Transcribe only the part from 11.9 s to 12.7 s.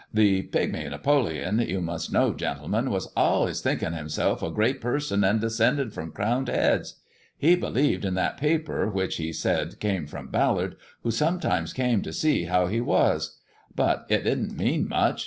to see how